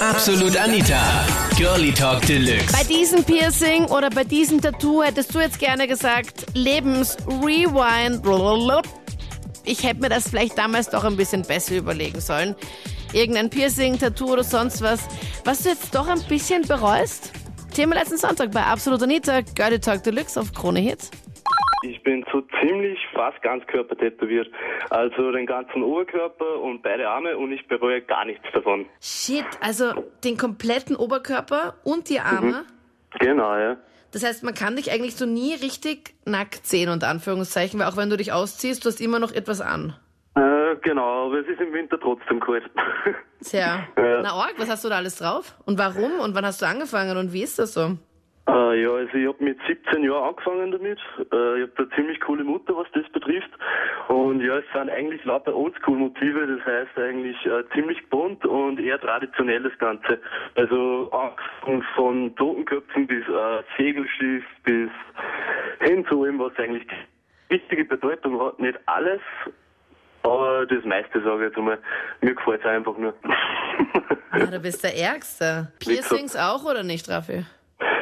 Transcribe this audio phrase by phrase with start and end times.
[0.00, 1.24] Absolut Anita.
[1.56, 2.70] Girlie Talk Deluxe.
[2.70, 8.22] Bei diesem Piercing oder bei diesem Tattoo hättest du jetzt gerne gesagt, Lebens-Rewind.
[9.64, 12.54] Ich hätte mir das vielleicht damals doch ein bisschen besser überlegen sollen.
[13.14, 15.00] Irgendein Piercing, Tattoo oder sonst was,
[15.44, 17.32] was du jetzt doch ein bisschen bereust?
[17.72, 21.10] Thema letzten Sonntag bei Absolut Anita, Girlie Talk Deluxe auf Krone Hits.
[21.88, 24.48] Ich bin so ziemlich fast ganz Körper tätowiert.
[24.90, 28.86] Also den ganzen Oberkörper und beide Arme und ich bereue gar nichts davon.
[29.00, 29.92] Shit, also
[30.24, 32.64] den kompletten Oberkörper und die Arme?
[33.20, 33.76] Genau, ja.
[34.12, 37.96] Das heißt, man kann dich eigentlich so nie richtig nackt sehen, unter Anführungszeichen, weil auch
[37.96, 39.94] wenn du dich ausziehst, du hast immer noch etwas an.
[40.36, 42.64] Äh, genau, aber es ist im Winter trotzdem kalt.
[43.44, 44.22] Tja, Ja.
[44.22, 45.54] na Org, was hast du da alles drauf?
[45.66, 46.20] Und warum?
[46.20, 47.16] Und wann hast du angefangen?
[47.16, 47.96] Und wie ist das so?
[48.48, 50.98] Äh, ja, also ich habe mit 17 Jahren angefangen damit.
[51.18, 53.50] Äh, ich habe eine ziemlich coole Mutter, was das betrifft.
[54.08, 59.00] Und ja, es sind eigentlich lauter Oldschool-Motive, das heißt eigentlich äh, ziemlich bunt und eher
[59.00, 60.20] traditionell das Ganze.
[60.54, 64.90] Also angefangen von Totenköpfen bis äh, Segelschiff bis
[65.80, 66.86] hin zu ihm, was eigentlich
[67.48, 68.60] wichtige Bedeutung hat.
[68.60, 69.20] Nicht alles,
[70.22, 71.78] aber das meiste sage ich jetzt einmal.
[72.20, 73.14] Mir gefällt es einfach nur.
[74.38, 75.72] Ja, du bist der Ärgste.
[75.78, 77.44] Piercings auch oder nicht, Raffi?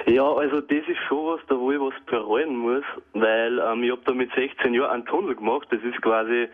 [0.06, 3.91] Ja, also das ist schon was, da wo ich was bereuen muss, weil ähm, ich
[3.91, 5.66] habe da mit 16 Jahren einen Tunnel gemacht.
[5.70, 6.48] Das ist quasi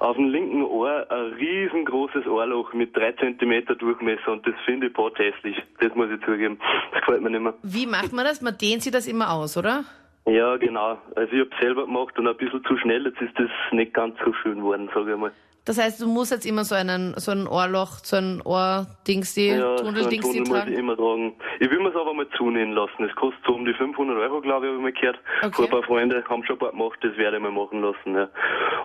[0.00, 5.18] auf dem linken Ohr ein riesengroßes Ohrloch mit drei Zentimeter Durchmesser und das finde ich
[5.18, 5.62] hässlich.
[5.80, 6.58] Das muss ich zugeben.
[6.92, 7.54] Das gefällt mir nicht mehr.
[7.62, 8.40] Wie macht man das?
[8.40, 9.84] Man dehnt sich das immer aus, oder?
[10.26, 10.96] Ja, genau.
[11.14, 13.04] Also ich habe selber gemacht und ein bisschen zu schnell.
[13.04, 15.32] Jetzt ist das nicht ganz so schön geworden, sage ich mal.
[15.66, 19.60] Das heißt, du musst jetzt immer so einen, so ein Ohrloch, so ein Ohrdingsdi, Ja,
[19.60, 20.74] so einen Tunneldingsdi Tunnel muss ich tragen.
[20.78, 21.32] immer tragen.
[21.60, 23.04] Ich will mir es aber mal zunehmen lassen.
[23.04, 25.18] Es kostet so um die 500 Euro, glaube ich, habe ich mal gehört.
[25.42, 25.52] Okay.
[25.54, 28.14] Von ein paar Freunde haben schon ein paar gemacht, das werde ich mal machen lassen.
[28.14, 28.28] Ja.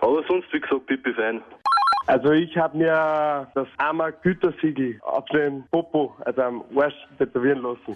[0.00, 1.42] Aber sonst, wie gesagt, pipi fein.
[2.06, 7.94] Also ich habe mir das Ammer Gütersiegel auf den Popo, also am Arsch, tätowieren lassen.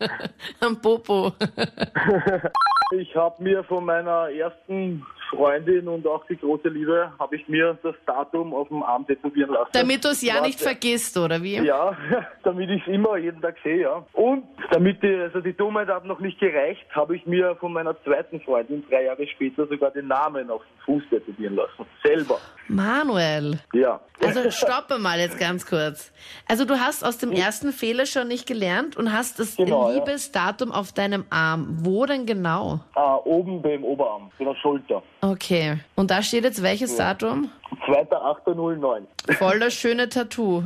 [0.60, 1.32] Am Popo.
[2.92, 7.76] Ich habe mir von meiner ersten Freundin und auch die große Liebe, habe ich mir
[7.82, 9.70] das Datum auf dem Arm tätowieren lassen.
[9.72, 10.46] Damit du es ja Warte.
[10.46, 11.56] nicht vergisst, oder wie?
[11.56, 11.96] Ja,
[12.44, 14.06] damit ich es immer jeden Tag sehe, ja.
[14.12, 18.00] Und damit die, also die Dummheit hat noch nicht gereicht, habe ich mir von meiner
[18.04, 21.86] zweiten Freundin drei Jahre später sogar den Namen auf den Fuß tätowieren lassen.
[22.04, 22.38] Selber.
[22.68, 23.58] Manuel.
[23.72, 24.00] Ja.
[24.22, 26.12] Also stoppe mal jetzt ganz kurz.
[26.48, 29.98] Also du hast aus dem ersten Fehler schon nicht gelernt und hast das Genau, ja.
[29.98, 31.78] Liebesdatum auf deinem Arm.
[31.82, 32.75] Wo denn genau?
[32.94, 35.02] Ah, oben beim Oberarm, bei der Schulter.
[35.20, 35.78] Okay.
[35.94, 37.50] Und da steht jetzt welches Datum?
[37.86, 39.34] 2.8.09.
[39.34, 40.62] Voll das schöne Tattoo.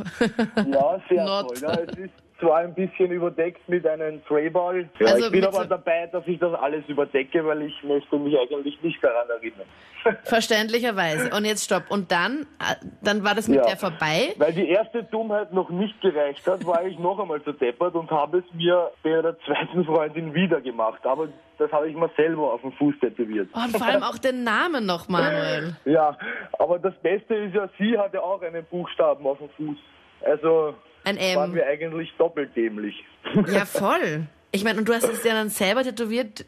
[0.70, 1.48] Ja, sehr Not.
[1.60, 1.62] toll.
[1.62, 4.88] Ja, es ist zwar ein bisschen überdeckt mit einem Sprayball.
[4.98, 8.16] Ja, Also ich bin aber so- dabei, dass ich das alles überdecke, weil ich möchte
[8.18, 9.66] mich eigentlich nicht daran erinnern.
[10.24, 11.30] Verständlicherweise.
[11.36, 11.84] Und jetzt stopp.
[11.90, 13.66] Und dann, äh, dann war das mit Ja.
[13.66, 14.32] der vorbei.
[14.38, 18.10] Weil die erste Dummheit noch nicht gereicht hat, war ich noch einmal so deppert und
[18.10, 21.04] habe es mir bei der zweiten Freundin wieder gemacht.
[21.04, 21.28] Aber
[21.58, 23.48] das habe ich mir selber auf den Fuß tätowiert.
[23.54, 25.76] Oh, und vor allem auch den Namen noch, Manuel.
[25.84, 26.16] Ja,
[26.58, 29.76] aber das Beste ist ja, sie hatte auch einen Buchstaben auf dem Fuß.
[30.22, 30.74] Also
[31.04, 31.54] Ein waren M.
[31.54, 33.04] wir eigentlich doppelt dämlich.
[33.52, 34.26] Ja, voll.
[34.52, 36.44] Ich meine, und du hast es ja dann selber tätowiert.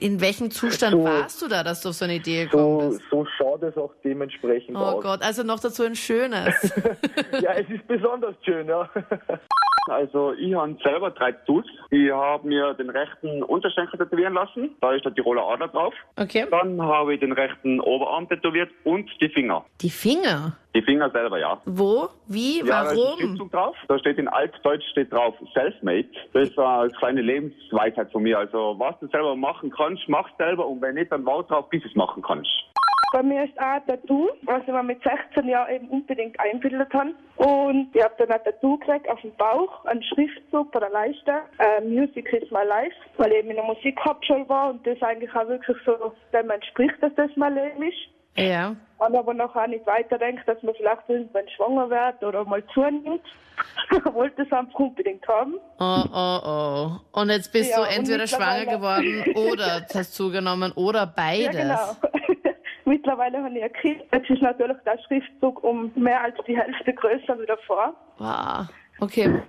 [0.00, 2.88] In welchem Zustand So- warst du da, dass du auf so eine Idee gekommen So,
[2.98, 3.02] bist?
[3.10, 5.02] so schaut es auch dementsprechend Oh aus.
[5.02, 6.54] Gott, also noch dazu ein schönes.
[7.42, 8.88] Ja, es ist besonders schön, ja.
[9.88, 11.64] Also ich habe selber drei Tattoos.
[11.90, 14.76] Ich habe mir den rechten Unterschenkel tätowieren lassen.
[14.80, 15.94] Da ist der Tiroler Adler drauf.
[16.16, 16.46] Okay.
[16.50, 19.64] Dann habe ich den rechten Oberarm tätowiert und die Finger.
[19.80, 20.52] Die Finger.
[20.76, 21.60] Die Finger selber, ja.
[21.64, 22.08] Wo?
[22.28, 22.58] Wie?
[22.58, 23.18] Ja, da Warum?
[23.18, 23.74] Schriftzug drauf.
[23.88, 26.06] Da steht in Altdeutsch steht drauf Selfmade.
[26.34, 28.38] Das ist eine kleine Lebensweisheit von mir.
[28.38, 31.82] Also was du selber machen kannst, mach selber und wenn nicht, dann warte drauf, bis
[31.82, 32.50] du es machen kannst.
[33.12, 36.94] Bei mir ist auch ein Tattoo, was ich mir mit 16 Jahren eben unbedingt einbildet
[36.94, 37.12] habe.
[37.36, 41.42] Und ich habe dann ein Tattoo gekriegt auf dem Bauch, einen Schriftzug bei der Leiste,
[41.58, 45.34] äh, Music is my life, weil ich eben in der Musikhauptschule war und das eigentlich
[45.34, 47.98] auch wirklich so dem entspricht, dass das mein Leben ist.
[48.36, 48.76] Ja.
[48.98, 53.22] Und aber auch nicht weiterdenkt, dass man vielleicht irgendwann schwanger wird oder mal zunimmt.
[54.14, 55.54] Wollte es einfach unbedingt haben.
[55.78, 57.20] Oh, oh, oh.
[57.20, 61.56] Und jetzt bist Ja, du entweder schwanger geworden oder hast zugenommen oder beides.
[61.56, 62.52] Ja, genau.
[62.84, 64.02] Mittlerweile habe ich ein Kind.
[64.12, 67.94] Jetzt ist natürlich der Schriftzug um mehr als die Hälfte größer wie davor.
[68.18, 68.68] Wow.
[69.00, 69.42] Okay.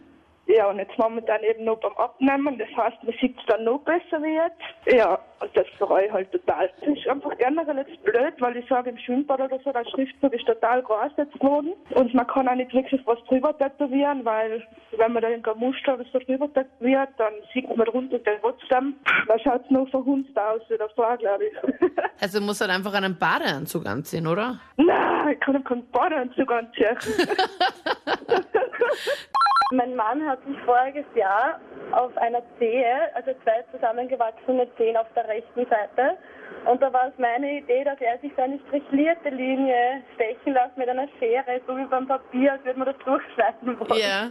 [0.55, 2.57] Ja, und jetzt momentan eben noch beim Abnehmen.
[2.57, 4.97] Das heißt, man sieht es dann noch besser wie jetzt.
[4.97, 6.69] Ja, und das bereue ich halt total.
[6.79, 10.33] Das ist einfach generell jetzt blöd, weil ich sage, im Schwimmbad oder so, der Schriftzug
[10.33, 11.73] ist total groß jetzt geworden.
[11.91, 14.65] Und man kann auch nicht wirklich was drüber tätowieren, weil
[14.97, 18.95] wenn man da irgendein Muster oder so drüber tätowiert, dann sieht man drunter den trotzdem.
[19.27, 21.53] Da schaut es noch verhunzt aus wie davor, glaube ich.
[22.23, 24.59] Also du musst halt einfach einen Badeanzug anziehen, oder?
[24.77, 26.95] Nein, ich kann keinen Badeanzug anziehen.
[29.71, 31.59] Mein Mann hat sich voriges Jahr
[31.91, 36.17] auf einer Zehe, also zwei zusammengewachsene Zehen auf der rechten Seite,
[36.65, 40.77] und da war es meine Idee, dass er sich so eine strichlierte Linie stechen lässt
[40.77, 43.99] mit einer Schere, so wie beim Papier, als würde man das durchschneiden wollen.
[43.99, 44.29] Ja.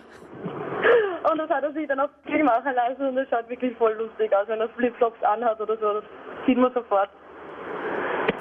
[1.31, 3.95] Und das hat er sich dann auf Film machen lassen und das schaut wirklich voll
[3.95, 5.95] lustig aus, wenn er Flipflops anhat oder so.
[5.95, 6.05] Das
[6.47, 7.11] sieht man sofort.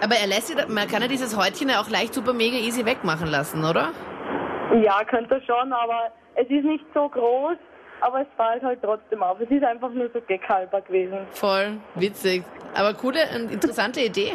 [0.04, 2.86] Aber er lässt sich, man kann ja dieses Häutchen ja auch leicht super mega easy
[2.86, 3.90] wegmachen lassen, oder?
[4.84, 7.58] Ja, könnte schon, aber es ist nicht so groß,
[8.02, 9.40] aber es fällt halt trotzdem auf.
[9.42, 11.18] Es ist einfach nur so gekalber gewesen.
[11.32, 12.44] Voll witzig.
[12.76, 14.32] Aber coole und interessante Idee.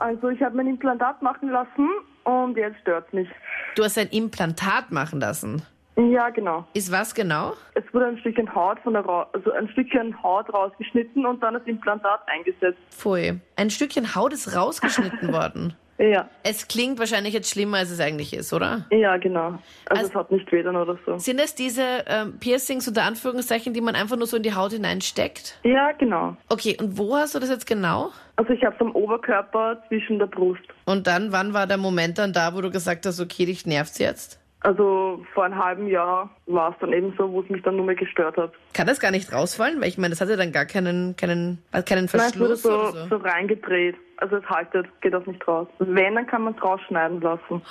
[0.00, 1.88] Also ich habe mein Implantat machen lassen
[2.24, 3.28] und jetzt stört's mich.
[3.74, 5.62] Du hast ein Implantat machen lassen.
[5.96, 6.64] Ja, genau.
[6.72, 7.54] Ist was genau?
[7.74, 11.54] Es wurde ein Stückchen Haut von der Ra also ein Stückchen Haut rausgeschnitten und dann
[11.54, 12.78] das Implantat eingesetzt.
[12.90, 13.38] Pfui.
[13.56, 15.74] Ein Stückchen Haut ist rausgeschnitten worden.
[16.02, 18.86] Ja, Es klingt wahrscheinlich jetzt schlimmer, als es eigentlich ist, oder?
[18.90, 19.48] ja, genau.
[19.48, 19.60] Also,
[19.90, 21.18] Also- es hat nicht wehtan oder so.
[21.18, 24.72] Sind es diese ähm, Piercings unter Anführungszeichen, die man einfach nur so in die Haut
[24.72, 25.58] hineinsteckt?
[25.62, 26.36] Ja, genau.
[26.48, 28.12] Okay, und wo hast du das jetzt genau?
[28.36, 30.62] Also ich habe es am Oberkörper zwischen der Brust.
[30.86, 33.98] Und dann, wann war der Moment dann da, wo du gesagt hast, okay, dich nervt's
[33.98, 34.39] jetzt?
[34.60, 37.86] Also vor einem halben Jahr war es dann eben so, wo es mich dann nur
[37.86, 38.52] mehr gestört hat.
[38.74, 39.80] Kann das gar nicht rausfallen?
[39.80, 42.62] Weil ich meine, das hat ja dann gar keinen, keinen, keinen Nein, es wurde Verschluss
[42.62, 43.08] so, so.
[43.08, 43.16] so.
[43.16, 43.96] reingedreht.
[44.18, 45.66] Also es haltet, geht auch nicht raus.
[45.78, 47.62] Wenn, dann kann man es rausschneiden lassen.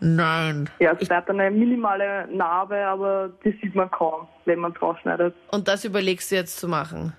[0.00, 0.68] Nein.
[0.78, 5.34] Ja, es bleibt eine minimale Narbe, aber die sieht man kaum, wenn man es rausschneidet.
[5.52, 7.14] Und das überlegst du jetzt zu machen?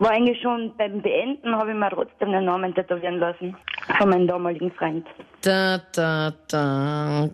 [0.00, 3.56] War eigentlich schon beim Beenden, habe ich mir trotzdem den Namen tätowieren lassen.
[3.98, 5.06] Von meinem damaligen Freund.
[5.42, 7.28] Da, da, da.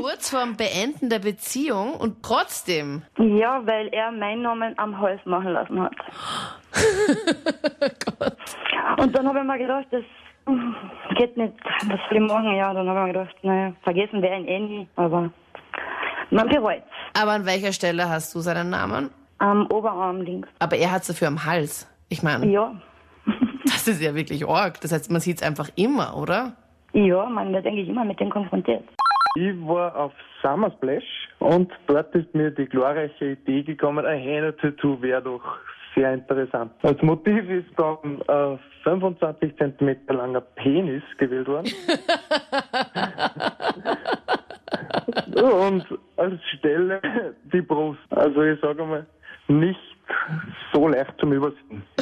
[0.00, 3.02] Kurz vorm Beenden der Beziehung und trotzdem.
[3.18, 5.92] Ja, weil er meinen Namen am Hals machen lassen hat.
[8.98, 10.04] Und dann habe ich mir gedacht, das
[11.16, 11.54] geht nicht.
[11.86, 12.54] Was soll ich machen?
[12.54, 14.88] Ja, dann habe ich mir gedacht, naja, vergessen wäre ihn eh nie.
[14.96, 15.30] Aber
[16.30, 16.82] man bereut
[17.20, 19.10] Aber an welcher Stelle hast du seinen Namen?
[19.40, 20.48] Am Oberarm links.
[20.58, 21.88] Aber er hat dafür am Hals.
[22.08, 22.74] Ich meine, Ja.
[23.64, 24.80] das ist ja wirklich arg.
[24.80, 26.52] Das heißt, man sieht es einfach immer, oder?
[26.92, 28.84] Ja, man wird eigentlich immer mit dem konfrontiert.
[29.36, 35.00] Ich war auf Summer Splash und dort ist mir die glorreiche Idee gekommen, ein Hähne-Tattoo
[35.00, 35.42] wäre doch
[35.94, 36.72] sehr interessant.
[36.82, 41.72] Als Motiv ist dann ein 25 cm langer Penis gewählt worden.
[45.42, 45.84] und
[46.16, 47.00] als Stelle
[47.52, 48.00] die Brust.
[48.10, 49.06] Also ich sage mal,
[49.50, 49.78] nicht
[50.72, 51.82] so leicht zum Übersehen.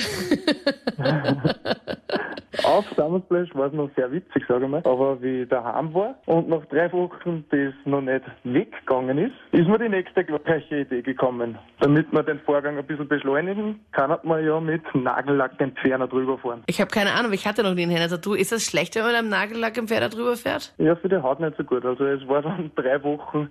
[2.64, 4.82] Auf Summer Splash war es noch sehr witzig, sage ich mal.
[4.84, 9.68] Aber wie ich daheim war und nach drei Wochen das noch nicht weggegangen ist, ist
[9.68, 11.56] mir die nächste glorreiche Idee gekommen.
[11.80, 16.64] Damit wir den Vorgang ein bisschen beschleunigen, kann man ja mit Nagellackentferner drüber fahren.
[16.66, 18.34] Ich habe keine Ahnung, ich hatte noch nie ein Hähne-Tattoo.
[18.34, 20.74] Ist das schlecht, wenn man mit einem Nagellack im Pferd drüber fährt?
[20.78, 21.84] Ja, für die Haut nicht so gut.
[21.84, 23.50] Also es war dann drei Wochen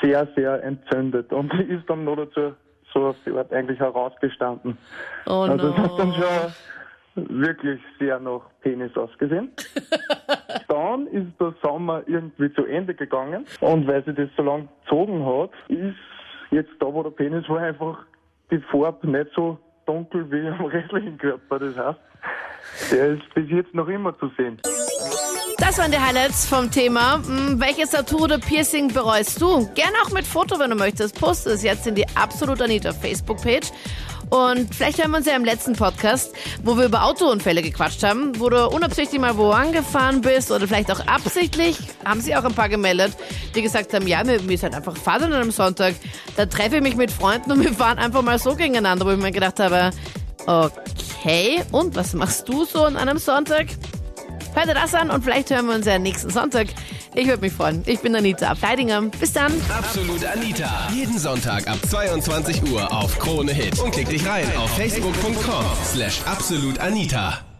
[0.00, 2.54] sehr, sehr entzündet und ist dann noch dazu
[2.92, 4.76] so Art eigentlich herausgestanden.
[5.26, 5.98] Oh Also es hat no.
[5.98, 6.52] dann schon
[7.14, 9.50] wirklich sehr nach Penis ausgesehen.
[10.68, 15.24] dann ist der Sommer irgendwie zu Ende gegangen und weil sich das so lang gezogen
[15.24, 15.96] hat, ist
[16.50, 17.98] jetzt da, wo der Penis war, einfach
[18.50, 21.58] die Farbe nicht so dunkel wie am restlichen Körper.
[21.58, 22.00] Das heißt,
[22.92, 24.58] der ist bis jetzt noch immer zu sehen.
[25.62, 27.22] Das waren die Highlights vom Thema.
[27.24, 29.68] Hm, Welches Tattoo oder Piercing bereust du?
[29.74, 31.14] Gerne auch mit Foto, wenn du möchtest.
[31.14, 33.68] Poste es jetzt in die Absolut Anita Facebook-Page.
[34.28, 36.32] Und vielleicht hören wir uns ja im letzten Podcast,
[36.64, 40.90] wo wir über Autounfälle gequatscht haben, wo du unabsichtlich mal wo angefahren bist oder vielleicht
[40.90, 41.78] auch absichtlich.
[42.04, 43.12] Haben sich auch ein paar gemeldet,
[43.54, 45.94] die gesagt haben, ja, mir, mir ist halt einfach Fahrt an einem Sonntag.
[46.36, 49.16] Da treffe ich mich mit Freunden und wir fahren einfach mal so gegeneinander, wo ich
[49.16, 49.90] mir gedacht habe,
[50.44, 53.68] okay, und was machst du so an einem Sonntag?
[54.54, 56.68] Hört ihr das an und vielleicht hören wir uns ja nächsten Sonntag.
[57.14, 57.82] Ich würde mich freuen.
[57.86, 59.02] Ich bin Anita Ableidinger.
[59.02, 59.52] Bis dann.
[59.76, 60.88] Absolut Anita.
[60.94, 63.78] Jeden Sonntag ab 22 Uhr auf Krone Hit.
[63.80, 67.51] Und klick dich rein auf facebook.com slash absolutanita.